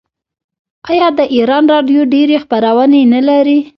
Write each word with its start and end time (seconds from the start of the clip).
آیا 0.91 1.07
د 1.17 1.19
ایران 1.35 1.63
راډیو 1.73 2.01
ډیرې 2.13 2.35
خپرونې 2.43 3.01
نلري؟ 3.13 3.59